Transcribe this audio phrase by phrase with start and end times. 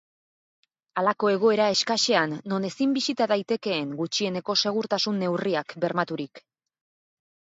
[0.99, 6.43] Halako egoera eskasean, non ezin bisita daitekeen gutxieneko segurtasun-neurriak bermaturik.